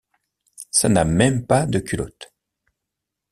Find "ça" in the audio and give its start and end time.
0.71-0.89